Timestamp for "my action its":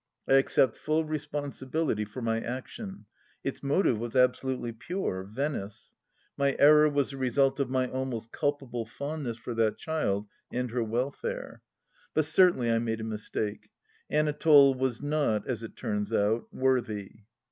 2.23-3.61